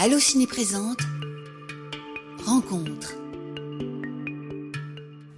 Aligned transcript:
Allociné 0.00 0.46
présente 0.46 1.00
Rencontre. 2.46 3.16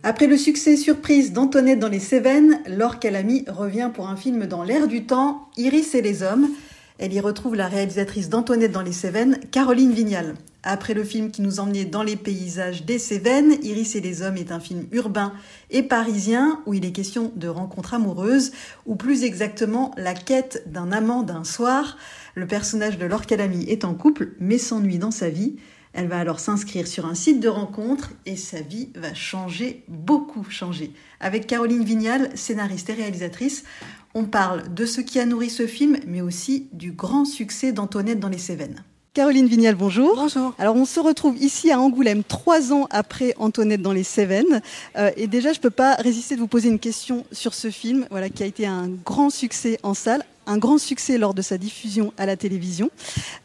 Après 0.03 0.27
le 0.27 0.37
succès 0.37 0.77
surprise 0.77 1.33
d'Antoinette 1.33 1.79
dans 1.79 1.89
les 1.89 1.99
Cévennes, 1.99 2.61
Laure 2.67 2.99
Calamy 2.99 3.47
revient 3.49 3.91
pour 3.95 4.11
un 4.11 4.17
film 4.17 4.45
dans 4.45 4.63
l'air 4.63 4.87
du 4.87 5.07
temps, 5.07 5.49
Iris 5.57 5.95
et 5.95 6.03
les 6.03 6.23
hommes. 6.23 6.51
Elle 6.99 7.15
y 7.15 7.21
retrouve 7.21 7.55
la 7.55 7.69
réalisatrice 7.69 8.29
d'Antoinette 8.29 8.73
dans 8.73 8.83
les 8.83 8.93
Cévennes, 8.93 9.41
Caroline 9.51 9.93
Vignal. 9.93 10.35
Après 10.63 10.93
le 10.93 11.05
film 11.05 11.31
qui 11.31 11.41
nous 11.41 11.59
emmenait 11.59 11.87
dans 11.87 12.03
les 12.03 12.17
paysages 12.17 12.85
des 12.85 12.99
Cévennes, 12.99 13.57
Iris 13.63 13.97
et 13.97 14.01
les 14.01 14.21
hommes 14.21 14.37
est 14.37 14.53
un 14.53 14.61
film 14.61 14.87
urbain 14.93 15.33
et 15.71 15.83
parisien 15.83 16.61
où 16.67 16.75
il 16.75 16.85
est 16.85 16.93
question 16.93 17.33
de 17.35 17.49
rencontres 17.49 17.95
amoureuses, 17.95 18.53
ou 18.85 18.95
plus 18.95 19.25
exactement 19.25 19.95
la 19.97 20.13
quête 20.13 20.65
d'un 20.67 20.93
amant 20.93 21.23
d'un 21.23 21.45
soir. 21.45 21.97
Le 22.35 22.47
personnage 22.47 22.99
de 22.99 23.07
Laure 23.07 23.25
Calamy 23.25 23.65
est 23.71 23.87
en 23.87 23.95
couple 23.95 24.33
mais 24.39 24.59
s'ennuie 24.59 24.99
dans 24.99 25.11
sa 25.11 25.31
vie. 25.31 25.57
Elle 25.95 26.09
va 26.09 26.19
alors 26.19 26.41
s'inscrire 26.41 26.87
sur 26.87 27.07
un 27.07 27.15
site 27.15 27.41
de 27.41 27.49
rencontre 27.49 28.13
et 28.27 28.37
sa 28.37 28.61
vie 28.61 28.91
va 28.95 29.15
changer, 29.15 29.83
beaucoup 29.89 30.45
changer. 30.45 30.93
Avec 31.21 31.47
Caroline 31.47 31.85
Vignal, 31.85 32.31
scénariste 32.37 32.91
et 32.91 32.95
réalisatrice, 32.95 33.65
on 34.15 34.25
parle 34.25 34.73
de 34.75 34.85
ce 34.85 35.01
qui 35.01 35.19
a 35.19 35.27
nourri 35.27 35.49
ce 35.49 35.67
film, 35.67 35.97
mais 36.07 36.21
aussi 36.21 36.69
du 36.73 36.93
grand 36.93 37.25
succès 37.25 37.73
d'Antoinette 37.73 38.21
dans 38.21 38.29
les 38.29 38.39
Cévennes. 38.39 38.85
Caroline 39.13 39.49
Vignal, 39.49 39.75
bonjour. 39.75 40.15
Bonjour. 40.15 40.55
Alors 40.57 40.77
on 40.77 40.85
se 40.85 41.01
retrouve 41.01 41.37
ici 41.37 41.73
à 41.73 41.81
Angoulême 41.81 42.23
trois 42.23 42.73
ans 42.73 42.87
après 42.91 43.35
Antoinette 43.39 43.83
dans 43.83 43.93
les 43.93 44.05
Cévennes. 44.05 44.63
Euh, 44.97 45.11
et 45.17 45.27
déjà, 45.27 45.53
je 45.53 45.59
ne 45.59 45.63
peux 45.63 45.71
pas 45.71 45.97
résister 45.97 46.37
de 46.37 46.41
vous 46.41 46.47
poser 46.47 46.69
une 46.69 46.79
question 46.79 47.25
sur 47.33 47.53
ce 47.53 47.71
film, 47.71 48.07
voilà, 48.13 48.29
qui 48.29 48.45
a 48.45 48.47
été 48.47 48.69
un 48.69 48.89
grand 48.89 49.31
succès 49.31 49.81
en 49.83 49.95
salle, 49.95 50.25
un 50.51 50.59
grand 50.59 50.79
succès 50.79 51.17
lors 51.17 51.33
de 51.33 51.43
sa 51.43 51.59
diffusion 51.59 52.13
à 52.19 52.27
la 52.27 52.37
télévision. 52.37 52.91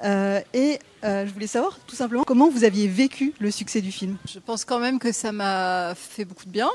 Euh, 0.03 0.41
et 0.53 0.79
euh, 1.03 1.27
je 1.27 1.31
voulais 1.31 1.45
savoir 1.47 1.77
tout 1.85 1.95
simplement 1.95 2.23
comment 2.23 2.49
vous 2.49 2.63
aviez 2.63 2.87
vécu 2.87 3.33
le 3.39 3.51
succès 3.51 3.79
du 3.79 3.91
film. 3.91 4.17
Je 4.27 4.39
pense 4.39 4.65
quand 4.65 4.79
même 4.79 4.97
que 4.97 5.11
ça 5.11 5.31
m'a 5.31 5.93
fait 5.95 6.25
beaucoup 6.25 6.45
de 6.45 6.49
bien. 6.49 6.69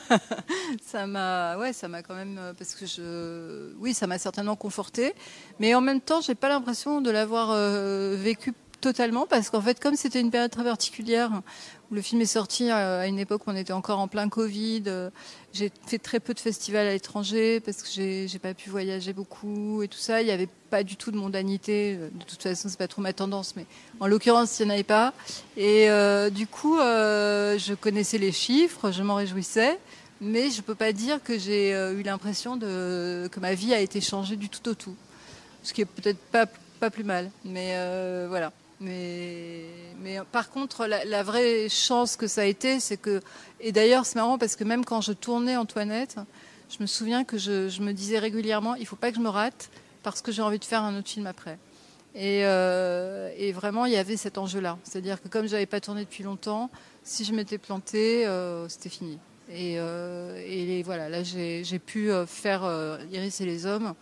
ça 0.86 1.06
m'a, 1.08 1.58
ouais, 1.58 1.72
ça 1.72 1.88
m'a 1.88 2.02
quand 2.02 2.14
même 2.14 2.40
parce 2.56 2.76
que 2.76 2.86
je, 2.86 3.72
oui, 3.80 3.92
ça 3.92 4.06
m'a 4.06 4.18
certainement 4.18 4.54
conforté. 4.54 5.14
Mais 5.58 5.74
en 5.74 5.80
même 5.80 6.00
temps, 6.00 6.20
j'ai 6.20 6.36
pas 6.36 6.48
l'impression 6.48 7.00
de 7.00 7.10
l'avoir 7.10 7.50
euh, 7.50 8.16
vécu 8.16 8.52
totalement 8.80 9.26
parce 9.26 9.50
qu'en 9.50 9.60
fait, 9.60 9.80
comme 9.80 9.96
c'était 9.96 10.20
une 10.20 10.30
période 10.30 10.50
très 10.50 10.64
particulière 10.64 11.30
où 11.90 11.94
le 11.94 12.02
film 12.02 12.20
est 12.20 12.26
sorti 12.26 12.70
euh, 12.70 13.02
à 13.02 13.06
une 13.06 13.18
époque 13.18 13.46
où 13.46 13.50
on 13.50 13.56
était 13.56 13.72
encore 13.72 13.98
en 13.98 14.08
plein 14.08 14.28
Covid, 14.28 14.84
euh, 14.86 15.10
j'ai 15.52 15.70
fait 15.86 15.98
très 15.98 16.20
peu 16.20 16.34
de 16.34 16.40
festivals 16.40 16.86
à 16.86 16.92
l'étranger 16.92 17.60
parce 17.60 17.82
que 17.82 17.88
j'ai, 17.88 18.38
pas 18.40 18.54
pu 18.54 18.70
voyager 18.70 19.12
beaucoup 19.12 19.82
et 19.82 19.88
tout 19.88 19.98
ça. 19.98 20.20
Il 20.20 20.26
n'y 20.26 20.32
avait 20.32 20.48
pas 20.70 20.82
du 20.82 20.96
tout 20.96 21.10
de 21.10 21.16
mondanité. 21.16 21.96
De 21.96 22.24
toute 22.24 22.42
façon, 22.42 22.68
c'est 22.68 22.78
pas 22.78 22.88
trop 22.88 23.02
ma 23.02 23.12
tendance, 23.12 23.54
mais 23.56 23.66
en 24.00 24.06
l'occurrence, 24.06 24.58
il 24.58 24.64
n'y 24.64 24.72
en 24.72 24.74
avait 24.74 24.82
pas. 24.82 25.14
Et 25.56 25.88
euh, 25.90 26.30
du 26.30 26.46
coup, 26.46 26.78
euh, 26.78 27.58
je 27.58 27.74
connaissais 27.74 28.18
les 28.18 28.32
chiffres, 28.32 28.90
je 28.90 29.02
m'en 29.02 29.14
réjouissais. 29.14 29.78
Mais 30.20 30.50
je 30.50 30.62
peux 30.62 30.74
pas 30.74 30.92
dire 30.92 31.22
que 31.22 31.38
j'ai 31.38 31.74
euh, 31.74 31.92
eu 31.98 32.02
l'impression 32.02 32.58
que 32.58 33.40
ma 33.40 33.54
vie 33.54 33.74
a 33.74 33.80
été 33.80 34.00
changée 34.00 34.36
du 34.36 34.48
tout 34.48 34.66
au 34.66 34.74
tout, 34.74 34.96
ce 35.62 35.74
qui 35.74 35.82
est 35.82 35.84
peut-être 35.84 36.18
pas 36.18 36.46
pas 36.78 36.90
plus 36.90 37.04
mal. 37.04 37.30
Mais 37.44 37.72
euh, 37.74 38.26
voilà. 38.28 38.52
Mais, 38.80 39.64
mais 40.00 40.18
par 40.32 40.50
contre, 40.50 40.86
la, 40.86 41.22
vraie 41.22 41.68
chance 41.68 42.16
que 42.16 42.26
ça 42.26 42.42
a 42.42 42.44
été, 42.44 42.78
c'est 42.78 42.98
que, 42.98 43.20
et 43.60 43.72
d'ailleurs 43.72 44.04
c'est 44.04 44.16
marrant 44.16 44.36
parce 44.36 44.54
que 44.54 44.64
même 44.64 44.84
quand 44.84 45.00
je 45.00 45.12
tournais 45.12 45.56
Antoinette, 45.56 46.16
je 46.68 46.76
me 46.80 46.86
souviens 46.86 47.24
que 47.24 47.38
je, 47.38 47.68
je 47.68 47.80
me 47.80 47.92
disais 47.92 48.18
régulièrement, 48.18 48.74
il 48.74 48.86
faut 48.86 48.96
pas 48.96 49.10
que 49.10 49.16
je 49.16 49.22
me 49.22 49.30
rate 49.30 49.70
parce 50.02 50.20
que 50.20 50.30
j'ai 50.30 50.42
envie 50.42 50.58
de 50.58 50.64
faire 50.64 50.82
un 50.82 50.98
autre 50.98 51.08
film 51.08 51.26
après. 51.26 51.58
Et, 52.14 52.44
euh, 52.44 53.30
vraiment, 53.54 53.86
il 53.86 53.92
y 53.92 53.96
avait 53.96 54.16
cet 54.16 54.38
enjeu-là. 54.38 54.78
C'est-à-dire 54.84 55.22
que 55.22 55.28
comme 55.28 55.46
j'avais 55.46 55.66
pas 55.66 55.80
tourné 55.80 56.04
depuis 56.04 56.24
longtemps, 56.24 56.70
si 57.02 57.24
je 57.24 57.32
m'étais 57.32 57.58
plantée, 57.58 58.26
euh, 58.26 58.68
c'était 58.68 58.88
fini. 58.88 59.18
Et, 59.48 59.76
euh, 59.78 60.82
voilà, 60.84 61.08
là 61.08 61.22
j'ai 61.22 61.78
pu 61.78 62.10
faire 62.26 62.64
euh, 62.64 62.98
Iris 63.12 63.40
et 63.40 63.46
les 63.46 63.66
hommes 63.66 63.94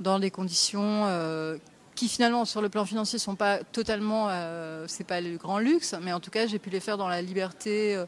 dans 0.00 0.18
des 0.18 0.30
conditions 0.30 1.04
euh, 1.06 1.56
qui 1.98 2.08
finalement 2.08 2.44
sur 2.44 2.62
le 2.62 2.68
plan 2.68 2.84
financier 2.84 3.18
sont 3.18 3.34
pas 3.34 3.58
totalement, 3.58 4.28
euh, 4.28 4.84
c'est 4.86 5.02
pas 5.02 5.20
le 5.20 5.36
grand 5.36 5.58
luxe, 5.58 5.96
mais 6.00 6.12
en 6.12 6.20
tout 6.20 6.30
cas 6.30 6.46
j'ai 6.46 6.60
pu 6.60 6.70
les 6.70 6.78
faire 6.78 6.96
dans 6.96 7.08
la 7.08 7.20
liberté. 7.20 7.96
Euh, 7.96 8.06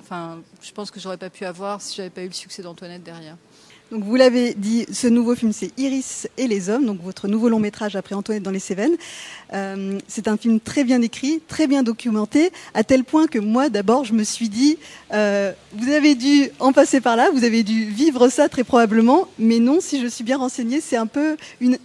enfin, 0.00 0.40
je 0.62 0.72
pense 0.72 0.90
que 0.90 0.98
j'aurais 0.98 1.18
pas 1.18 1.28
pu 1.28 1.44
avoir 1.44 1.82
si 1.82 1.94
j'avais 1.94 2.08
pas 2.08 2.22
eu 2.22 2.28
le 2.28 2.32
succès 2.32 2.62
d'Antoinette 2.62 3.02
derrière. 3.02 3.36
Donc 3.92 4.02
vous 4.02 4.16
l'avez 4.16 4.54
dit, 4.54 4.84
ce 4.92 5.06
nouveau 5.06 5.36
film 5.36 5.52
c'est 5.52 5.70
Iris 5.78 6.26
et 6.36 6.48
les 6.48 6.70
hommes, 6.70 6.86
donc 6.86 7.00
votre 7.02 7.28
nouveau 7.28 7.48
long 7.48 7.60
métrage 7.60 7.94
après 7.94 8.16
Antoinette 8.16 8.42
dans 8.42 8.50
les 8.50 8.58
Cévennes. 8.58 8.96
Euh, 9.52 9.98
c'est 10.08 10.26
un 10.26 10.36
film 10.36 10.58
très 10.58 10.82
bien 10.82 11.00
écrit, 11.02 11.40
très 11.46 11.68
bien 11.68 11.84
documenté, 11.84 12.50
à 12.74 12.82
tel 12.82 13.04
point 13.04 13.28
que 13.28 13.38
moi 13.38 13.68
d'abord 13.68 14.04
je 14.04 14.12
me 14.12 14.24
suis 14.24 14.48
dit, 14.48 14.76
euh, 15.12 15.52
vous 15.72 15.92
avez 15.92 16.16
dû 16.16 16.50
en 16.58 16.72
passer 16.72 17.00
par 17.00 17.14
là, 17.14 17.30
vous 17.32 17.44
avez 17.44 17.62
dû 17.62 17.84
vivre 17.84 18.28
ça 18.28 18.48
très 18.48 18.64
probablement, 18.64 19.28
mais 19.38 19.60
non, 19.60 19.78
si 19.80 20.00
je 20.00 20.08
suis 20.08 20.24
bien 20.24 20.38
renseignée, 20.38 20.80
c'est 20.80 20.96
un 20.96 21.06
peu 21.06 21.36
une, 21.60 21.78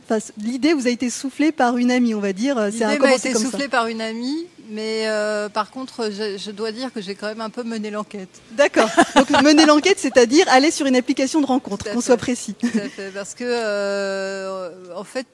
l'idée 0.43 0.73
vous 0.73 0.87
a 0.87 0.89
été 0.89 1.11
soufflée 1.11 1.51
par 1.51 1.77
une 1.77 1.91
amie, 1.91 2.15
on 2.15 2.19
va 2.19 2.33
dire. 2.33 2.59
L'idée 2.65 2.97
m'a 2.97 3.13
été 3.13 3.35
soufflée 3.35 3.65
ça. 3.65 3.69
par 3.69 3.87
une 3.87 4.01
amie 4.01 4.47
mais 4.71 5.03
euh, 5.07 5.49
par 5.49 5.69
contre, 5.69 6.09
je, 6.11 6.37
je, 6.37 6.49
dois 6.49 6.71
dire 6.71 6.93
que 6.93 7.01
j'ai 7.01 7.13
quand 7.13 7.27
même 7.27 7.41
un 7.41 7.49
peu 7.49 7.63
mené 7.63 7.91
l'enquête. 7.91 8.41
D'accord. 8.51 8.89
Donc 9.15 9.29
mener 9.43 9.65
l'enquête, 9.65 9.99
c'est-à-dire 9.99 10.45
aller 10.49 10.71
sur 10.71 10.85
une 10.85 10.95
application 10.95 11.41
de 11.41 11.45
rencontre, 11.45 11.91
qu'on 11.91 11.99
soit 11.99 12.15
précis. 12.15 12.53
Tout 12.53 12.67
à 12.75 12.87
fait, 12.87 13.11
parce 13.11 13.33
que 13.33 13.43
euh, 13.43 14.71
en 14.95 15.03
fait, 15.03 15.27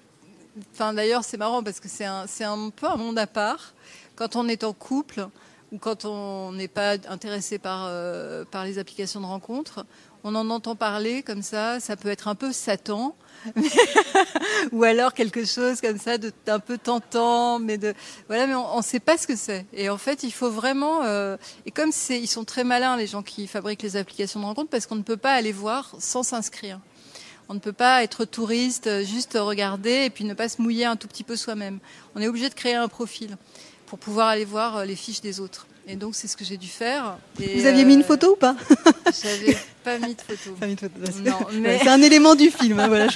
enfin 0.73 0.91
d'ailleurs 0.91 1.23
c'est 1.23 1.37
marrant 1.37 1.61
parce 1.61 1.79
que 1.79 1.87
c'est 1.87 2.05
un, 2.05 2.25
c'est 2.27 2.45
un 2.45 2.71
peu 2.75 2.87
un 2.87 2.97
monde 2.97 3.19
à 3.19 3.27
part. 3.27 3.73
Quand 4.15 4.35
on 4.35 4.47
est 4.47 4.63
en 4.63 4.73
couple 4.73 5.27
ou 5.71 5.77
quand 5.77 6.05
on 6.05 6.53
n'est 6.53 6.67
pas 6.67 6.93
intéressé 7.09 7.59
par 7.59 7.85
euh, 7.87 8.45
par 8.45 8.63
les 8.63 8.79
applications 8.79 9.19
de 9.19 9.25
rencontre, 9.25 9.85
on 10.23 10.33
en 10.35 10.49
entend 10.49 10.75
parler 10.75 11.23
comme 11.23 11.41
ça. 11.41 11.79
Ça 11.79 11.95
peut 11.95 12.09
être 12.09 12.27
un 12.27 12.35
peu 12.35 12.51
Satan. 12.53 13.15
ou 14.71 14.83
alors 14.83 15.13
quelque 15.13 15.45
chose 15.45 15.79
comme 15.79 15.99
ça 15.99 16.17
d'un 16.17 16.59
peu 16.59 16.77
tentant, 16.77 17.59
mais 17.59 17.77
de 17.77 17.93
voilà, 18.27 18.47
mais 18.47 18.55
on 18.55 18.77
ne 18.77 18.83
sait 18.83 18.99
pas 18.99 19.17
ce 19.17 19.27
que 19.27 19.35
c'est. 19.35 19.65
Et 19.73 19.89
en 19.89 19.97
fait, 19.97 20.23
il 20.23 20.31
faut 20.31 20.49
vraiment 20.49 21.03
euh, 21.03 21.37
et 21.65 21.71
comme 21.71 21.91
c'est, 21.91 22.19
ils 22.19 22.27
sont 22.27 22.45
très 22.45 22.63
malins 22.63 22.97
les 22.97 23.07
gens 23.07 23.21
qui 23.21 23.45
fabriquent 23.47 23.83
les 23.83 23.95
applications 23.95 24.39
de 24.39 24.45
rencontre 24.45 24.69
parce 24.69 24.87
qu'on 24.87 24.95
ne 24.95 25.03
peut 25.03 25.17
pas 25.17 25.33
aller 25.33 25.51
voir 25.51 25.95
sans 25.99 26.23
s'inscrire. 26.23 26.79
On 27.49 27.53
ne 27.53 27.59
peut 27.59 27.73
pas 27.73 28.03
être 28.03 28.25
touriste, 28.25 29.05
juste 29.05 29.37
regarder 29.39 30.05
et 30.05 30.09
puis 30.09 30.25
ne 30.25 30.33
pas 30.33 30.49
se 30.49 30.61
mouiller 30.61 30.83
un 30.83 30.97
tout 30.97 31.07
petit 31.07 31.23
peu 31.23 31.37
soi-même. 31.37 31.79
On 32.15 32.21
est 32.21 32.27
obligé 32.27 32.49
de 32.49 32.53
créer 32.53 32.75
un 32.75 32.89
profil 32.89 33.37
pour 33.87 33.97
pouvoir 33.97 34.27
aller 34.27 34.45
voir 34.45 34.85
les 34.85 34.95
fiches 34.95 35.21
des 35.21 35.39
autres. 35.39 35.65
Et 35.87 35.95
donc 35.95 36.15
c'est 36.15 36.27
ce 36.27 36.35
que 36.35 36.43
j'ai 36.43 36.57
dû 36.57 36.67
faire. 36.67 37.17
Et 37.39 37.59
Vous 37.59 37.65
aviez 37.65 37.83
euh, 37.83 37.87
mis 37.87 37.93
une 37.95 38.03
photo 38.03 38.33
ou 38.33 38.35
pas 38.35 38.55
J'avais 39.23 39.57
pas 39.83 39.97
mis 39.97 40.15
de 40.15 40.21
photo. 40.21 40.51
Pas 40.59 40.67
mis 40.67 40.75
de 40.75 40.81
photo. 40.81 40.99
Non, 41.23 41.39
mais 41.53 41.79
c'est 41.79 41.87
un 41.87 42.01
élément 42.01 42.35
du 42.35 42.51
film. 42.51 42.79
Hein, 42.79 42.89
voilà. 42.89 43.07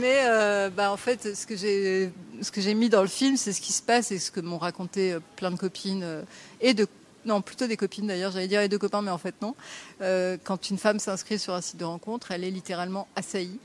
mais 0.00 0.22
euh, 0.24 0.70
bah, 0.70 0.92
en 0.92 0.96
fait, 0.96 1.36
ce 1.36 1.46
que 1.46 1.56
j'ai 1.56 2.10
ce 2.42 2.50
que 2.50 2.60
j'ai 2.60 2.74
mis 2.74 2.88
dans 2.88 3.02
le 3.02 3.08
film, 3.08 3.36
c'est 3.36 3.52
ce 3.52 3.60
qui 3.60 3.72
se 3.72 3.80
passe 3.80 4.10
et 4.10 4.18
ce 4.18 4.30
que 4.30 4.40
m'ont 4.40 4.58
raconté 4.58 5.12
euh, 5.12 5.20
plein 5.36 5.52
de 5.52 5.56
copines 5.56 6.24
et 6.60 6.74
de 6.74 6.86
non, 7.26 7.42
plutôt 7.42 7.66
des 7.66 7.76
copines 7.76 8.06
d'ailleurs, 8.06 8.30
j'allais 8.30 8.48
dire 8.48 8.60
et 8.60 8.68
de 8.68 8.76
copains, 8.76 9.02
mais 9.02 9.10
en 9.10 9.18
fait 9.18 9.34
non. 9.42 9.54
Euh, 10.00 10.38
quand 10.42 10.70
une 10.70 10.78
femme 10.78 11.00
s'inscrit 11.00 11.38
sur 11.38 11.54
un 11.54 11.60
site 11.60 11.76
de 11.76 11.84
rencontre, 11.84 12.30
elle 12.30 12.44
est 12.44 12.50
littéralement 12.50 13.08
assaillie. 13.16 13.58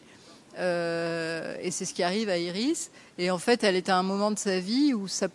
Euh, 0.58 1.56
et 1.62 1.72
c'est 1.72 1.86
ce 1.86 1.94
qui 1.94 2.04
arrive 2.04 2.30
à 2.30 2.38
Iris. 2.38 2.92
Et 3.18 3.32
en 3.32 3.38
fait, 3.38 3.64
elle 3.64 3.76
est 3.76 3.90
à 3.90 3.98
un 3.98 4.04
moment 4.04 4.32
de 4.32 4.40
sa 4.40 4.60
vie 4.60 4.94
où 4.94 5.08
ça 5.08 5.30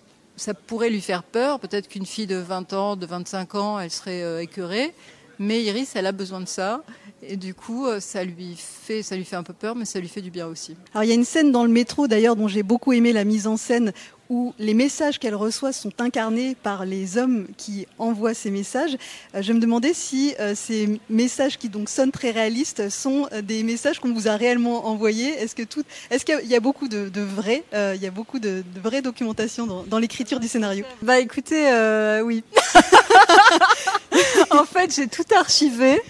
pourrait 0.67 0.91
lui 0.91 1.01
faire 1.01 1.23
peur. 1.23 1.61
Peut-être 1.61 1.89
qu'une 1.89 2.07
fille 2.07 2.27
de 2.27 2.37
20 2.37 2.73
ans, 2.73 2.97
de 2.97 3.07
25 3.07 3.55
ans, 3.55 3.81
elle 3.81 3.91
serait 3.91 4.23
euh, 4.23 4.43
écœurée. 4.43 4.95
Mais 5.39 5.63
Iris, 5.63 5.95
elle 5.97 6.07
a 6.07 6.13
besoin 6.13 6.41
de 6.41 6.49
ça. 6.49 6.83
Et 7.23 7.37
du 7.37 7.55
coup, 7.55 7.87
euh, 7.87 8.01
ça 8.01 8.25
lui 8.25 8.57
fait, 8.57 9.03
ça 9.03 9.17
lui 9.17 9.25
fait 9.25 9.37
un 9.37 9.43
peu 9.43 9.53
peur, 9.53 9.75
mais 9.75 9.85
ça 9.85 10.01
lui 10.01 10.09
fait 10.09 10.23
du 10.23 10.31
bien 10.31 10.47
aussi. 10.47 10.77
Alors, 10.95 11.05
il 11.05 11.09
y 11.09 11.13
a 11.13 11.15
une 11.15 11.25
scène 11.25 11.53
dans 11.53 11.65
le 11.65 11.71
métro, 11.71 12.07
d'ailleurs, 12.07 12.37
dont 12.37 12.49
j'ai 12.49 12.63
beaucoup 12.63 12.93
aimé 12.93 13.13
la 13.13 13.25
mise 13.25 13.47
en 13.47 13.57
scène, 13.57 13.93
où 14.31 14.55
les 14.59 14.75
messages 14.75 15.19
qu'elle 15.19 15.35
reçoit 15.35 15.73
sont 15.73 15.93
incarnés 15.99 16.57
par 16.63 16.85
les 16.85 17.19
hommes 17.19 17.47
qui 17.57 17.87
envoient 17.99 18.35
ces 18.35 18.51
messages. 18.51 18.97
Euh, 19.35 19.43
je 19.43 19.53
me 19.53 19.59
demandais 19.59 19.95
si 19.95 20.35
euh, 20.41 20.55
ces 20.55 21.01
messages 21.09 21.59
qui 21.59 21.69
donc 21.69 21.89
sonnent 21.89 22.13
très 22.13 22.31
réalistes 22.31 22.91
sont 22.91 23.29
euh, 23.33 23.43
des 23.43 23.63
messages 23.63 23.99
qu'on 23.99 24.13
vous 24.13 24.29
a 24.29 24.37
réellement 24.37 24.87
envoyés. 24.87 25.29
Est-ce 25.35 25.55
que 25.55 25.63
tout, 25.63 25.83
est-ce 26.11 26.25
qu'il 26.25 26.49
y 26.49 26.55
a 26.55 26.61
beaucoup 26.61 26.89
de, 26.89 27.09
de 27.09 27.21
vrais, 27.21 27.65
euh, 27.75 27.93
il 27.97 28.03
y 28.03 28.07
a 28.07 28.11
beaucoup 28.11 28.39
de, 28.39 28.63
de 28.75 28.81
vraie 28.81 29.03
documentation 29.03 29.67
dans, 29.67 29.83
dans 29.85 29.99
l'écriture 29.99 30.41
du 30.41 30.49
scénario? 30.49 30.85
Bah 31.03 31.19
écoutez, 31.19 31.69
euh, 31.71 32.21
oui. 32.23 32.43
en 34.51 34.65
fait, 34.65 34.95
j'ai 34.95 35.09
tout 35.09 35.25
archivé. 35.35 36.01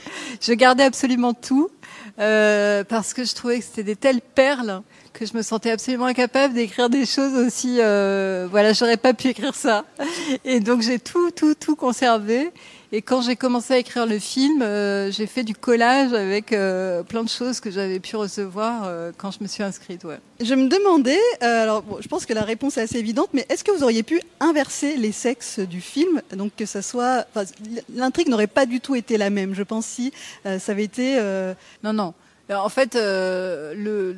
Je 0.41 0.53
gardais 0.53 0.85
absolument 0.85 1.35
tout 1.35 1.71
euh, 2.19 2.85
parce 2.85 3.15
que 3.15 3.25
je 3.25 3.35
trouvais 3.35 3.59
que 3.59 3.65
c'était 3.65 3.83
des 3.83 3.97
telles 3.97 4.21
perles 4.21 4.83
que 5.13 5.25
je 5.25 5.35
me 5.35 5.43
sentais 5.43 5.71
absolument 5.71 6.07
incapable 6.07 6.55
d'écrire 6.55 6.91
des 6.91 7.07
choses 7.07 7.35
aussi. 7.35 7.79
Euh, 7.81 8.47
voilà, 8.51 8.73
j'aurais 8.73 8.97
pas 8.97 9.15
pu 9.15 9.29
écrire 9.29 9.55
ça. 9.55 9.85
Et 10.45 10.61
donc 10.61 10.83
j'ai 10.83 10.99
tout, 10.99 11.31
tout, 11.31 11.55
tout 11.55 11.77
conservé. 11.77 12.51
Et 12.93 13.03
quand 13.03 13.21
j'ai 13.21 13.35
commencé 13.35 13.75
à 13.75 13.79
écrire 13.79 14.07
le 14.07 14.19
film, 14.19 14.63
euh, 14.63 15.11
j'ai 15.11 15.27
fait 15.27 15.43
du 15.43 15.55
collage 15.55 16.13
avec 16.13 16.53
euh, 16.53 17.03
plein 17.03 17.25
de 17.25 17.29
choses 17.29 17.59
que 17.59 17.71
j'avais 17.71 17.99
pu 17.99 18.15
recevoir 18.15 18.85
euh, 18.85 19.11
quand 19.17 19.33
je 19.33 19.39
me 19.41 19.49
suis 19.49 19.65
inscrite. 19.65 20.05
Ouais. 20.05 20.21
Je 20.41 20.55
me 20.55 20.69
demandais, 20.69 21.19
alors 21.41 21.83
bon, 21.83 21.99
je 22.01 22.07
pense 22.07 22.27
que 22.27 22.33
la 22.33 22.43
réponse 22.43 22.77
est 22.77 22.83
assez 22.83 22.99
évidente, 22.99 23.31
mais 23.33 23.45
est-ce 23.49 23.65
que 23.65 23.73
vous 23.73 23.83
auriez 23.83 24.05
pu 24.05 24.21
inverser 24.39 24.97
les 24.97 25.13
sexes 25.13 25.59
du 25.59 25.81
film, 25.81 26.23
donc 26.33 26.53
que 26.57 26.67
ça 26.67 26.81
soit, 26.81 27.27
l'intrigue 27.95 28.29
n'aurait 28.29 28.47
pas 28.47 28.67
du 28.67 28.81
tout 28.81 28.95
été 28.95 29.19
la 29.19 29.31
même. 29.31 29.55
Je 29.55 29.63
pense 29.63 29.87
si 29.87 30.13
ça 30.45 30.73
avait 30.73 30.85
été. 30.85 31.19
Non, 31.83 31.93
non. 31.93 32.15
En 32.49 32.69
fait, 32.69 32.95
euh, 32.95 34.15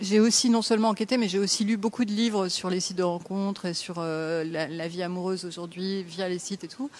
j'ai 0.00 0.20
aussi 0.20 0.50
non 0.50 0.62
seulement 0.62 0.90
enquêté, 0.90 1.16
mais 1.16 1.26
j'ai 1.26 1.40
aussi 1.40 1.64
lu 1.64 1.76
beaucoup 1.76 2.04
de 2.04 2.12
livres 2.12 2.48
sur 2.48 2.70
les 2.70 2.78
sites 2.78 2.96
de 2.96 3.02
rencontres 3.02 3.66
et 3.66 3.74
sur 3.74 4.00
la, 4.00 4.44
la, 4.44 4.88
vie 4.88 5.02
amoureuse 5.02 5.44
aujourd'hui 5.44 6.04
via 6.04 6.28
les 6.28 6.38
sites 6.38 6.62
et 6.62 6.68
tout. 6.68 6.90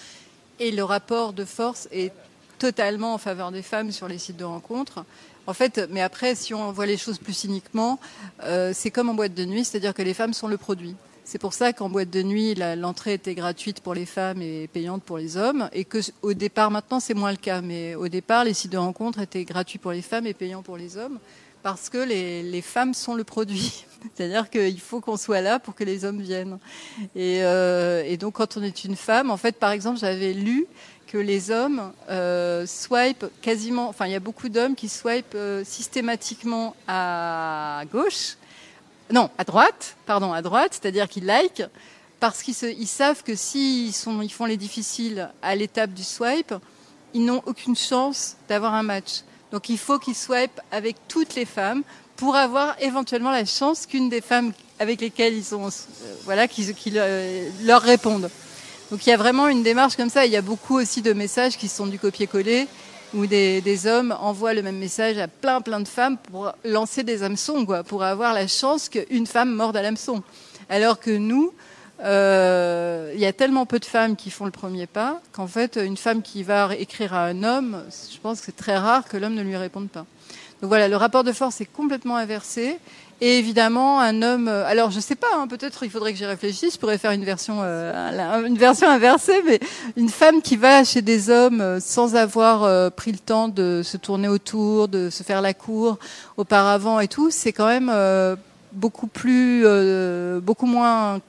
Et 0.60 0.70
le 0.70 0.84
rapport 0.84 1.32
de 1.32 1.44
force 1.44 1.88
est 1.90 2.12
totalement 2.58 3.14
en 3.14 3.18
faveur 3.18 3.50
des 3.50 3.62
femmes 3.62 3.90
sur 3.90 4.08
les 4.08 4.18
sites 4.18 4.36
de 4.36 4.44
rencontres. 4.44 5.04
En 5.46 5.52
fait, 5.52 5.86
mais 5.90 6.00
après, 6.00 6.34
si 6.34 6.54
on 6.54 6.72
voit 6.72 6.86
les 6.86 6.96
choses 6.96 7.18
plus 7.18 7.34
cyniquement, 7.34 7.98
euh, 8.44 8.72
c'est 8.74 8.90
comme 8.90 9.10
en 9.10 9.14
boîte 9.14 9.34
de 9.34 9.44
nuit, 9.44 9.64
c'est-à-dire 9.64 9.92
que 9.92 10.02
les 10.02 10.14
femmes 10.14 10.32
sont 10.32 10.48
le 10.48 10.56
produit. 10.56 10.94
C'est 11.24 11.38
pour 11.38 11.54
ça 11.54 11.72
qu'en 11.72 11.88
boîte 11.88 12.10
de 12.10 12.22
nuit, 12.22 12.54
l'entrée 12.54 13.14
était 13.14 13.34
gratuite 13.34 13.80
pour 13.80 13.94
les 13.94 14.06
femmes 14.06 14.42
et 14.42 14.68
payante 14.68 15.02
pour 15.02 15.16
les 15.16 15.36
hommes, 15.36 15.68
et 15.72 15.84
que 15.84 15.98
au 16.22 16.34
départ, 16.34 16.70
maintenant 16.70 17.00
c'est 17.00 17.14
moins 17.14 17.30
le 17.30 17.38
cas, 17.38 17.62
mais 17.62 17.94
au 17.94 18.08
départ, 18.08 18.44
les 18.44 18.52
sites 18.52 18.72
de 18.72 18.78
rencontres 18.78 19.20
étaient 19.20 19.44
gratuits 19.44 19.78
pour 19.78 19.92
les 19.92 20.02
femmes 20.02 20.26
et 20.26 20.34
payants 20.34 20.62
pour 20.62 20.76
les 20.76 20.98
hommes, 20.98 21.18
parce 21.64 21.88
que 21.88 21.96
les, 21.96 22.60
femmes 22.60 22.92
sont 22.92 23.14
le 23.14 23.24
produit. 23.24 23.86
C'est-à-dire 24.14 24.50
qu'il 24.50 24.78
faut 24.80 25.00
qu'on 25.00 25.16
soit 25.16 25.40
là 25.40 25.58
pour 25.58 25.74
que 25.74 25.82
les 25.82 26.04
hommes 26.04 26.20
viennent. 26.20 26.58
Et, 27.16 27.42
euh, 27.42 28.04
et, 28.06 28.18
donc, 28.18 28.34
quand 28.34 28.58
on 28.58 28.62
est 28.62 28.84
une 28.84 28.96
femme, 28.96 29.30
en 29.30 29.38
fait, 29.38 29.56
par 29.56 29.70
exemple, 29.70 29.98
j'avais 29.98 30.34
lu 30.34 30.66
que 31.06 31.16
les 31.16 31.50
hommes 31.50 31.90
euh, 32.10 32.66
swipe 32.66 33.24
quasiment, 33.40 33.88
enfin, 33.88 34.04
il 34.04 34.12
y 34.12 34.14
a 34.14 34.20
beaucoup 34.20 34.50
d'hommes 34.50 34.74
qui 34.74 34.90
swipent 34.90 35.34
euh, 35.34 35.64
systématiquement 35.64 36.76
à 36.86 37.82
gauche, 37.90 38.36
non, 39.10 39.30
à 39.38 39.44
droite, 39.44 39.96
pardon, 40.04 40.34
à 40.34 40.42
droite, 40.42 40.78
c'est-à-dire 40.78 41.08
qu'ils 41.08 41.24
like, 41.24 41.62
parce 42.20 42.42
qu'ils 42.42 42.56
ils 42.78 42.86
savent 42.86 43.22
que 43.22 43.34
s'ils 43.34 43.88
ils 43.88 44.32
font 44.32 44.44
les 44.44 44.58
difficiles 44.58 45.30
à 45.40 45.56
l'étape 45.56 45.94
du 45.94 46.04
swipe, 46.04 46.54
ils 47.14 47.24
n'ont 47.24 47.42
aucune 47.46 47.76
chance 47.76 48.36
d'avoir 48.48 48.74
un 48.74 48.82
match. 48.82 49.22
Donc, 49.54 49.68
il 49.68 49.78
faut 49.78 50.00
qu'ils 50.00 50.16
swipent 50.16 50.60
avec 50.72 50.96
toutes 51.06 51.36
les 51.36 51.44
femmes 51.44 51.84
pour 52.16 52.34
avoir 52.34 52.74
éventuellement 52.80 53.30
la 53.30 53.44
chance 53.44 53.86
qu'une 53.86 54.08
des 54.08 54.20
femmes 54.20 54.52
avec 54.80 55.00
lesquelles 55.00 55.34
ils 55.34 55.44
sont, 55.44 55.68
euh, 55.68 56.14
voilà, 56.24 56.48
qui, 56.48 56.66
euh, 56.96 57.48
leur 57.62 57.80
répondent. 57.80 58.28
Donc 58.90 59.06
il 59.06 59.10
y 59.10 59.12
a 59.12 59.16
vraiment 59.16 59.46
une 59.46 59.62
démarche 59.62 59.94
comme 59.94 60.10
ça. 60.10 60.26
Il 60.26 60.32
y 60.32 60.36
a 60.36 60.42
beaucoup 60.42 60.76
aussi 60.76 61.02
de 61.02 61.12
messages 61.12 61.56
qui 61.56 61.68
sont 61.68 61.86
du 61.86 62.00
copier-coller 62.00 62.66
où 63.14 63.26
des, 63.26 63.60
des, 63.60 63.86
hommes 63.86 64.12
envoient 64.18 64.54
le 64.54 64.62
même 64.62 64.78
message 64.78 65.18
à 65.18 65.28
plein 65.28 65.60
plein 65.60 65.78
de 65.78 65.86
femmes 65.86 66.18
pour 66.18 66.50
lancer 66.64 67.04
des 67.04 67.22
hameçons, 67.22 67.64
quoi, 67.64 67.84
pour 67.84 68.02
avoir 68.02 68.34
la 68.34 68.48
chance 68.48 68.88
qu'une 68.88 69.28
femme 69.28 69.54
morde 69.54 69.76
à 69.76 69.82
l'hameçon. 69.82 70.24
Alors 70.68 70.98
que 70.98 71.12
nous, 71.12 71.52
euh, 72.02 73.12
il 73.14 73.20
y 73.20 73.26
a 73.26 73.32
tellement 73.32 73.66
peu 73.66 73.78
de 73.78 73.84
femmes 73.84 74.16
qui 74.16 74.30
font 74.30 74.44
le 74.44 74.50
premier 74.50 74.86
pas 74.86 75.20
qu'en 75.32 75.46
fait, 75.46 75.76
une 75.76 75.96
femme 75.96 76.22
qui 76.22 76.42
va 76.42 76.74
écrire 76.76 77.14
à 77.14 77.24
un 77.26 77.42
homme, 77.44 77.82
je 78.12 78.18
pense 78.18 78.40
que 78.40 78.46
c'est 78.46 78.56
très 78.56 78.76
rare 78.76 79.04
que 79.04 79.16
l'homme 79.16 79.34
ne 79.34 79.42
lui 79.42 79.56
réponde 79.56 79.88
pas. 79.88 80.06
Donc 80.60 80.68
voilà, 80.68 80.88
le 80.88 80.96
rapport 80.96 81.24
de 81.24 81.32
force 81.32 81.60
est 81.60 81.66
complètement 81.66 82.16
inversé. 82.16 82.78
Et 83.20 83.38
évidemment, 83.38 84.00
un 84.00 84.22
homme. 84.22 84.48
Euh, 84.48 84.66
alors, 84.66 84.90
je 84.90 85.00
sais 85.00 85.14
pas. 85.14 85.28
Hein, 85.36 85.46
peut-être 85.46 85.84
il 85.84 85.90
faudrait 85.90 86.12
que 86.12 86.18
j'y 86.18 86.26
réfléchisse. 86.26 86.74
Je 86.74 86.78
pourrais 86.78 86.98
faire 86.98 87.12
une 87.12 87.24
version, 87.24 87.58
euh, 87.62 88.44
une 88.44 88.58
version 88.58 88.88
inversée, 88.88 89.40
mais 89.46 89.60
une 89.96 90.08
femme 90.08 90.42
qui 90.42 90.56
va 90.56 90.84
chez 90.84 91.00
des 91.00 91.30
hommes 91.30 91.60
euh, 91.60 91.80
sans 91.80 92.16
avoir 92.16 92.92
pris 92.92 93.12
le 93.12 93.18
temps 93.18 93.48
de 93.48 93.82
se 93.84 93.96
tourner 93.96 94.28
autour, 94.28 94.88
de 94.88 95.10
se 95.10 95.22
faire 95.22 95.40
la 95.40 95.54
cour 95.54 95.98
auparavant 96.36 97.00
et 97.00 97.08
tout, 97.08 97.30
c'est 97.30 97.52
quand 97.52 97.66
même 97.66 97.92
beaucoup 98.72 99.06
plus, 99.06 99.64
beaucoup 100.40 100.66
moins 100.66 101.20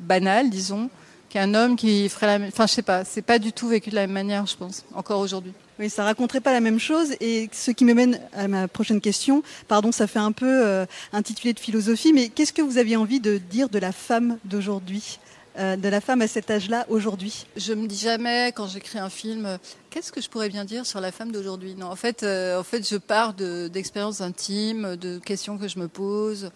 banal, 0.00 0.50
disons, 0.50 0.90
qu'un 1.30 1.54
homme 1.54 1.76
qui 1.76 2.08
ferait 2.08 2.26
la. 2.26 2.38
même... 2.38 2.48
Enfin, 2.48 2.66
je 2.66 2.74
sais 2.74 2.82
pas. 2.82 3.04
C'est 3.04 3.22
pas 3.22 3.38
du 3.38 3.52
tout 3.52 3.68
vécu 3.68 3.90
de 3.90 3.94
la 3.94 4.02
même 4.02 4.12
manière, 4.12 4.46
je 4.46 4.56
pense, 4.56 4.84
encore 4.94 5.20
aujourd'hui. 5.20 5.52
Oui, 5.78 5.88
ça 5.88 6.04
raconterait 6.04 6.42
pas 6.42 6.52
la 6.52 6.60
même 6.60 6.78
chose. 6.78 7.14
Et 7.20 7.48
ce 7.52 7.70
qui 7.70 7.86
me 7.86 7.94
mène 7.94 8.20
à 8.34 8.48
ma 8.48 8.68
prochaine 8.68 9.00
question, 9.00 9.42
pardon, 9.66 9.92
ça 9.92 10.06
fait 10.06 10.18
un 10.18 10.32
peu 10.32 10.66
euh, 10.66 10.84
intitulé 11.14 11.54
de 11.54 11.60
philosophie, 11.60 12.12
mais 12.12 12.28
qu'est-ce 12.28 12.52
que 12.52 12.60
vous 12.60 12.76
aviez 12.76 12.96
envie 12.96 13.20
de 13.20 13.38
dire 13.38 13.70
de 13.70 13.78
la 13.78 13.92
femme 13.92 14.36
d'aujourd'hui 14.44 15.18
euh, 15.58 15.76
de 15.76 15.88
la 15.88 16.00
femme 16.00 16.20
à 16.20 16.28
cet 16.28 16.50
âge-là 16.50 16.84
aujourd'hui? 16.90 17.46
Je 17.56 17.72
me 17.72 17.86
dis 17.86 17.96
jamais 17.96 18.52
quand 18.54 18.66
j'écris 18.66 18.98
un 18.98 19.08
film, 19.08 19.46
euh, 19.46 19.56
qu'est-ce 19.88 20.12
que 20.12 20.20
je 20.20 20.28
pourrais 20.28 20.50
bien 20.50 20.66
dire 20.66 20.84
sur 20.84 21.00
la 21.00 21.12
femme 21.12 21.32
d'aujourd'hui? 21.32 21.74
Non, 21.74 21.86
en 21.86 21.96
fait, 21.96 22.24
en 22.24 22.62
fait, 22.62 22.86
je 22.86 22.96
pars 22.96 23.32
d'expériences 23.32 24.20
intimes, 24.20 24.96
de 24.96 25.18
questions 25.18 25.56
que 25.56 25.66
je 25.66 25.78
me 25.78 25.88
pose, 25.88 26.50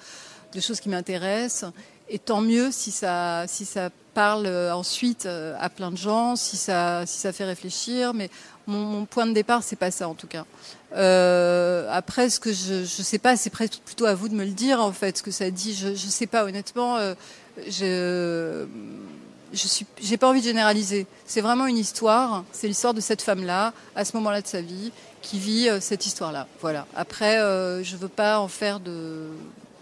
de 0.52 0.60
choses 0.60 0.80
qui 0.80 0.90
m'intéressent. 0.90 1.72
Et 2.08 2.18
tant 2.18 2.40
mieux 2.40 2.70
si 2.70 2.90
ça, 2.90 3.44
si 3.48 3.64
ça 3.64 3.90
parle 4.12 4.46
ensuite 4.46 5.26
à 5.26 5.68
plein 5.70 5.90
de 5.90 5.96
gens, 5.96 6.36
si 6.36 6.56
ça, 6.56 7.04
si 7.06 7.18
ça 7.18 7.32
fait 7.32 7.44
réfléchir. 7.44 8.14
Mais 8.14 8.30
mon, 8.66 9.04
point 9.04 9.26
de 9.26 9.32
départ, 9.32 9.62
c'est 9.62 9.76
pas 9.76 9.90
ça 9.90 10.08
en 10.08 10.14
tout 10.14 10.26
cas. 10.26 10.44
Euh, 10.94 11.88
après, 11.90 12.30
ce 12.30 12.38
que 12.38 12.52
je 12.52 12.80
ne 12.80 12.84
sais 12.84 13.18
pas, 13.18 13.36
c'est 13.36 13.50
plutôt 13.50 14.06
à 14.06 14.14
vous 14.14 14.28
de 14.28 14.34
me 14.34 14.44
le 14.44 14.52
dire 14.52 14.80
en 14.80 14.92
fait, 14.92 15.18
ce 15.18 15.22
que 15.22 15.30
ça 15.30 15.50
dit. 15.50 15.74
Je 15.74 15.88
ne 15.88 15.94
sais 15.94 16.26
pas 16.26 16.44
honnêtement. 16.44 16.96
Euh, 16.96 17.14
je 17.68 18.66
je 19.52 19.68
suis, 19.68 19.86
j'ai 20.02 20.16
pas 20.16 20.28
envie 20.28 20.40
de 20.40 20.46
généraliser. 20.46 21.06
C'est 21.26 21.40
vraiment 21.40 21.66
une 21.66 21.78
histoire. 21.78 22.44
C'est 22.52 22.66
l'histoire 22.66 22.92
de 22.92 23.00
cette 23.00 23.22
femme-là, 23.22 23.72
à 23.94 24.04
ce 24.04 24.16
moment-là 24.16 24.42
de 24.42 24.46
sa 24.46 24.60
vie, 24.60 24.90
qui 25.22 25.38
vit 25.38 25.68
euh, 25.68 25.80
cette 25.80 26.06
histoire-là. 26.06 26.48
Voilà. 26.60 26.86
Après, 26.96 27.38
euh, 27.38 27.82
je 27.84 27.96
veux 27.96 28.08
pas 28.08 28.40
en 28.40 28.48
faire 28.48 28.80
de 28.80 29.28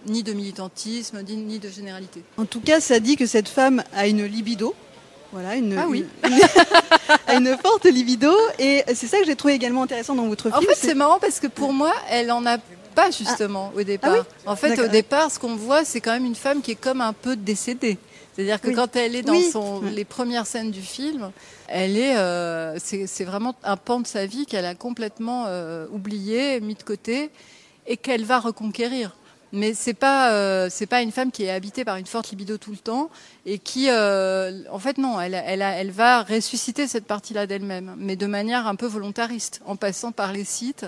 ni 0.07 0.23
de 0.23 0.33
militantisme, 0.33 1.23
ni 1.23 1.59
de 1.59 1.69
généralité. 1.69 2.23
En 2.37 2.45
tout 2.45 2.61
cas, 2.61 2.81
ça 2.81 3.01
dit 3.01 3.17
que 3.17 3.27
cette 3.27 3.49
femme 3.49 3.83
a 3.95 4.07
une 4.07 4.25
libido, 4.25 4.75
voilà, 5.33 5.57
une, 5.57 5.79
ah 5.79 5.87
oui. 5.89 6.05
une, 7.33 7.57
forte 7.63 7.87
libido. 7.87 8.33
Et 8.59 8.85
c'est 8.89 9.07
ça 9.07 9.19
que 9.19 9.25
j'ai 9.25 9.37
trouvé 9.37 9.55
également 9.55 9.83
intéressant 9.83 10.15
dans 10.15 10.27
votre 10.27 10.51
film. 10.51 10.55
En 10.55 10.61
fait, 10.61 10.77
c'est 10.77 10.95
marrant 10.95 11.19
parce 11.19 11.41
que 11.41 11.47
pour 11.47 11.73
moi, 11.73 11.93
elle 12.11 12.31
en 12.31 12.45
a 12.45 12.59
pas 12.95 13.11
justement 13.11 13.73
au 13.75 13.81
ah 13.81 13.85
départ. 13.85 14.27
en 14.45 14.57
fait, 14.57 14.79
au 14.79 14.89
départ, 14.89 15.31
ce 15.31 15.39
qu'on 15.39 15.57
voit, 15.57 15.85
c'est 15.85 16.03
quand 16.03 16.13
même 16.13 16.27
une 16.27 16.35
femme 16.35 16.61
qui 16.61 16.73
est 16.73 16.81
comme 16.81 17.01
un 17.01 17.15
peu 17.15 17.35
décédée. 17.35 17.99
C'est-à-dire 18.35 18.61
que 18.61 18.71
quand 18.71 18.97
elle 18.97 19.15
est 19.15 19.23
dans 19.23 19.41
son, 19.41 19.83
les 19.83 20.05
premières 20.05 20.47
scènes 20.47 20.71
du 20.71 20.81
film, 20.81 21.31
elle 21.69 21.97
est, 21.97 22.17
euh, 22.17 22.79
c'est 22.79 23.25
vraiment 23.25 23.55
un 23.63 23.77
pan 23.77 24.01
de 24.01 24.07
sa 24.07 24.27
vie 24.27 24.47
qu'elle 24.47 24.65
a 24.65 24.75
complètement 24.75 25.45
euh, 25.47 25.87
oublié, 25.93 26.61
mis 26.61 26.75
de 26.75 26.83
côté, 26.83 27.31
et 27.87 27.97
qu'elle 27.97 28.25
va 28.25 28.39
reconquérir 28.39 29.17
mais 29.53 29.75
c'est 29.75 29.95
pas 29.95 30.33
euh, 30.33 30.69
c'est 30.71 30.87
pas 30.87 31.03
une 31.03 31.13
femme 31.13 31.31
qui 31.31 31.45
est 31.45 31.51
habitée 31.51 31.85
par 31.85 31.97
une 31.97 32.07
forte 32.07 32.31
libido 32.31 32.57
tout 32.57 32.71
le 32.71 32.79
temps 32.79 33.11
et 33.45 33.59
qui 33.59 33.91
euh, 33.91 34.63
en 34.71 34.79
fait 34.79 34.99
non 34.99 35.21
elle 35.21 35.35
elle, 35.35 35.91
va 35.91 36.23
ressusciter 36.23 36.89
cette 36.89 37.07
partie-là 37.07 37.47
d'elle-même 37.47 37.95
mais 37.99 38.17
de 38.17 38.27
manière 38.27 38.67
un 38.67 38.75
peu 38.75 38.87
volontariste 38.87 39.61
en 39.67 39.77
passant 39.77 40.13
par 40.13 40.33
les 40.33 40.45
sites. 40.45 40.87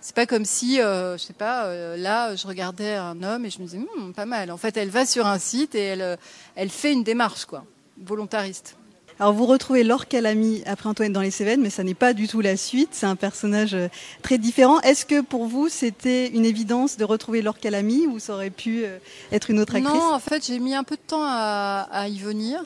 C'est 0.00 0.14
pas 0.14 0.26
comme 0.26 0.44
si 0.44 0.80
euh, 0.80 1.18
je 1.18 1.24
sais 1.24 1.32
pas 1.32 1.68
là 1.96 2.36
je 2.36 2.46
regardais 2.46 2.94
un 2.94 3.22
homme 3.24 3.44
et 3.44 3.50
je 3.50 3.58
me 3.58 3.64
disais 3.64 3.78
hmm, 3.78 4.12
pas 4.12 4.26
mal. 4.26 4.52
En 4.52 4.56
fait 4.56 4.76
elle 4.76 4.90
va 4.90 5.04
sur 5.04 5.26
un 5.26 5.38
site 5.38 5.74
et 5.74 5.82
elle 5.82 6.18
elle 6.54 6.70
fait 6.70 6.92
une 6.92 7.02
démarche 7.02 7.44
quoi 7.44 7.64
volontariste 7.98 8.76
alors 9.18 9.32
vous 9.32 9.46
retrouvez 9.46 9.82
Laure 9.82 10.08
Calamy 10.08 10.62
après 10.66 10.90
Antoine 10.90 11.12
dans 11.12 11.22
les 11.22 11.30
Cévennes, 11.30 11.62
mais 11.62 11.70
ça 11.70 11.82
n'est 11.82 11.94
pas 11.94 12.12
du 12.12 12.28
tout 12.28 12.42
la 12.42 12.58
suite. 12.58 12.90
C'est 12.92 13.06
un 13.06 13.16
personnage 13.16 13.74
euh, 13.74 13.88
très 14.22 14.36
différent. 14.36 14.78
Est-ce 14.80 15.06
que 15.06 15.22
pour 15.22 15.46
vous 15.46 15.70
c'était 15.70 16.28
une 16.28 16.44
évidence 16.44 16.98
de 16.98 17.04
retrouver 17.04 17.40
Laure 17.40 17.58
Calamy 17.58 18.06
ou 18.06 18.18
ça 18.18 18.34
aurait 18.34 18.50
pu 18.50 18.84
euh, 18.84 18.98
être 19.32 19.50
une 19.50 19.58
autre 19.58 19.74
actrice? 19.74 19.94
Non, 19.94 20.12
en 20.12 20.18
fait 20.18 20.46
j'ai 20.46 20.58
mis 20.58 20.74
un 20.74 20.84
peu 20.84 20.96
de 20.96 21.00
temps 21.00 21.24
à, 21.24 22.06
y 22.08 22.18
venir. 22.18 22.62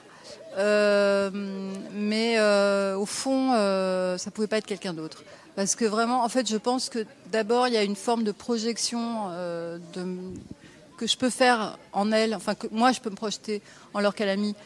Euh, 0.59 1.30
mais 1.95 2.40
au 2.97 3.07
fond, 3.07 3.52
ça 4.19 4.30
pouvait 4.33 4.49
pas 4.49 4.59
être 4.59 4.66
quelqu'un 4.66 4.92
d'autre. 4.92 5.23
Parce 5.54 5.76
que 5.76 5.85
vraiment, 5.85 6.25
en 6.25 6.28
fait, 6.28 6.49
je 6.49 6.57
pense 6.57 6.88
que 6.88 7.07
d'abord, 7.30 7.69
il 7.69 7.75
y 7.75 7.76
a 7.76 7.85
une 7.85 7.97
forme 7.97 8.25
de 8.25 8.33
projection 8.33 9.28
de, 9.95 10.16
que 10.97 11.07
je 11.07 11.16
peux 11.16 11.30
faire 11.30 11.78
en 11.92 12.11
elle, 12.11 12.35
enfin 12.35 12.57
que 12.57 12.66
moi, 12.73 12.90
je 12.90 13.00
peux 13.00 13.11
me 13.11 13.16
projeter 13.16 13.62
en 13.95 14.00
Laure 14.00 14.14
Calamy 14.14 14.57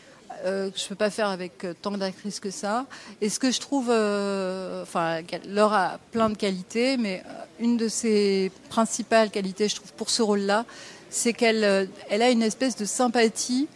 euh, 0.44 0.70
que 0.70 0.78
je 0.78 0.86
peux 0.86 0.94
pas 0.94 1.08
faire 1.08 1.28
avec 1.28 1.64
euh, 1.64 1.72
tant 1.80 1.92
d'actrices 1.92 2.38
que 2.38 2.50
ça. 2.50 2.84
Et 3.22 3.30
ce 3.30 3.38
que 3.38 3.50
je 3.50 3.60
trouve, 3.60 3.88
euh, 3.88 4.82
enfin, 4.82 5.20
Laure 5.48 5.72
a 5.72 5.98
plein 6.12 6.28
de 6.28 6.36
qualités, 6.36 6.98
mais 6.98 7.22
une 7.60 7.78
de 7.78 7.88
ses 7.88 8.52
principales 8.68 9.30
qualités, 9.30 9.68
je 9.68 9.76
trouve, 9.76 9.92
pour 9.94 10.10
ce 10.10 10.20
rôle-là, 10.20 10.66
c'est 11.08 11.32
qu'elle 11.32 11.88
elle 12.10 12.22
a 12.22 12.30
une 12.30 12.42
espèce 12.42 12.76
de 12.76 12.84
sympathie 12.84 13.68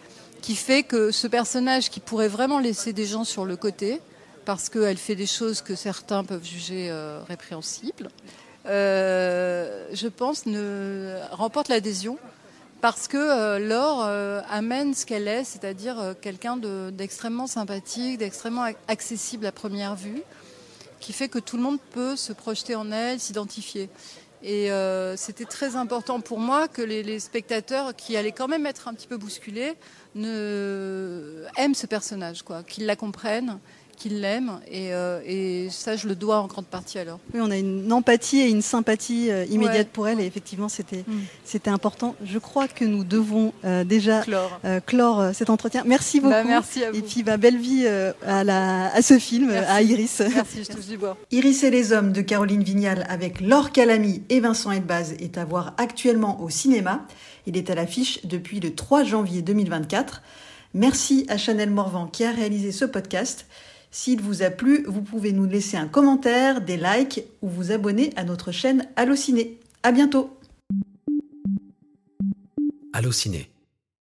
qui 0.43 0.57
fait 0.57 0.83
que 0.83 1.11
ce 1.11 1.27
personnage 1.27 1.89
qui 1.89 2.01
pourrait 2.01 2.29
vraiment 2.29 2.59
laisser 2.59 2.93
des 2.93 3.07
gens 3.07 3.25
sur 3.25 3.47
le 3.47 3.57
côté, 3.57 4.01
parce 4.45 4.69
qu'elle 4.69 4.99
fait 4.99 5.15
des 5.15 5.27
choses 5.27 5.63
que 5.63 5.75
certains 5.75 6.25
peuvent 6.25 6.45
juger 6.45 6.93
répréhensibles, 7.29 8.11
je 8.67 10.09
pense, 10.09 10.47
ne 10.47 11.17
remporte 11.31 11.69
l'adhésion 11.69 12.19
parce 12.81 13.09
que 13.09 13.17
euh, 13.17 13.59
Laure 13.59 14.05
euh, 14.05 14.41
amène 14.49 14.95
ce 14.95 15.05
qu'elle 15.05 15.29
est, 15.29 15.45
c'est-à-dire 15.45 15.99
euh, 15.99 16.15
quelqu'un 16.21 16.57
d'extrêmement 16.93 17.47
sympathique, 17.47 18.19
d'extrêmement 18.19 18.67
accessible 18.87 19.47
à 19.47 19.53
première 19.53 19.97
vue, 19.97 20.23
qui 21.01 21.13
fait 21.13 21.29
que 21.29 21.39
tout 21.39 21.57
le 21.57 21.63
monde 21.63 21.79
peut 21.93 22.17
se 22.17 22.33
projeter 22.33 22.75
en 22.75 22.91
elle, 22.93 23.21
s'identifier. 23.21 23.89
Et 24.45 24.71
c'était 25.17 25.47
très 25.47 25.75
important 25.75 26.21
pour 26.21 26.39
moi 26.39 26.69
que 26.69 26.81
les, 26.81 27.19
spectateurs, 27.19 27.97
qui 27.97 28.17
allaient 28.17 28.31
quand 28.31 28.47
même 28.47 28.67
être 28.67 28.87
un 28.87 28.95
petit 28.95 29.09
peu 29.09 29.17
bousculés, 29.17 29.75
aiment 30.15 31.75
ce 31.75 31.87
personnage, 31.89 32.43
quoi, 32.43 32.63
qu'ils 32.63 32.87
la 32.87 32.95
comprennent 32.95 33.59
qu'il 33.99 34.21
l'aime 34.21 34.61
et, 34.71 34.95
euh, 34.95 35.21
et, 35.27 35.69
ça 35.71 35.97
je 35.97 36.07
le 36.09 36.15
dois 36.15 36.39
en 36.41 36.47
grande 36.47 36.67
partie 36.67 36.99
alors. 36.99 37.19
Oui, 37.35 37.41
on 37.43 37.51
a 37.51 37.57
une 37.57 37.93
empathie 37.93 38.41
et 38.41 38.49
une 38.49 38.63
sympathie 38.63 39.31
euh, 39.31 39.45
immédiate 39.51 39.89
pour 39.89 40.09
elle 40.09 40.21
et 40.21 40.25
effectivement 40.25 40.69
c'était 40.69 41.05
mm. 41.07 41.21
c'était 41.45 41.71
important. 41.71 42.15
Je 42.25 42.39
crois 42.39 42.69
que 42.69 42.85
nous 42.85 43.05
devons 43.05 43.53
euh, 43.65 43.85
déjà 43.85 44.23
clore, 44.23 44.61
clore 44.87 45.35
cet 45.35 45.51
entretien. 45.51 45.83
Merci 45.85 46.21
bah, 46.21 46.39
beaucoup. 46.39 46.49
merci 46.49 46.85
à 46.85 46.93
vous. 46.93 46.99
Et 46.99 47.03
puis 47.03 47.23
bah, 47.23 47.37
belle 47.37 47.59
vie 47.59 47.87
à, 48.27 48.45
la, 48.45 48.95
à 48.95 49.03
ce 49.03 49.19
film, 49.19 49.51
à 49.51 49.83
Iris. 49.83 50.23
Merci, 50.35 50.65
je 50.65 50.75
touche 50.75 50.87
du 50.87 50.97
bois. 50.97 51.17
Iris 51.33 51.65
et 51.65 51.71
les 51.71 51.93
hommes 51.93 52.13
de 52.13 52.21
Caroline 52.21 52.63
Vignal 52.63 53.05
avec 53.09 53.41
Laure 53.41 53.73
Calamy 53.73 54.23
et 54.29 54.41
Vincent 54.41 54.71
Elbaz 54.71 55.15
est 55.19 55.37
à 55.39 55.45
voir 55.45 55.75
actuellement 55.79 56.41
au 56.43 56.51
cinéma. 56.51 57.05
Il 57.47 57.57
est 57.57 57.71
à 57.71 57.75
l'affiche 57.75 58.25
depuis 58.25 58.61
le 58.61 58.75
3 58.75 59.05
janvier 59.05 59.43
2024. 59.43 60.23
Merci 60.75 61.27
à 61.29 61.39
Chanel 61.39 61.71
Morvan 61.71 62.07
qui 62.07 62.25
a 62.25 62.31
réalisé 62.31 62.73
ce 62.73 62.85
podcast. 62.85 63.47
S'il 63.91 64.21
vous 64.21 64.43
a 64.43 64.51
plu, 64.51 64.85
vous 64.87 65.03
pouvez 65.03 65.33
nous 65.33 65.47
laisser 65.47 65.77
un 65.77 65.89
commentaire, 65.89 66.61
des 66.61 66.77
likes 66.77 67.23
ou 67.43 67.49
vous 67.49 67.73
abonner 67.73 68.11
à 68.17 68.25
notre 68.25 68.53
chaîne 68.53 68.87
Allociné. 68.97 69.59
À 69.83 69.93
bientôt. 69.93 70.37
Allociné 72.93 73.51